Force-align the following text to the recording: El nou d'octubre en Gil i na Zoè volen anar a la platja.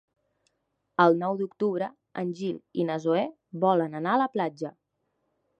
El 1.05 1.17
nou 1.23 1.35
d'octubre 1.41 1.91
en 2.23 2.33
Gil 2.41 2.57
i 2.85 2.89
na 2.89 2.97
Zoè 3.07 3.29
volen 3.67 4.01
anar 4.03 4.15
a 4.17 4.23
la 4.27 4.31
platja. 4.39 4.77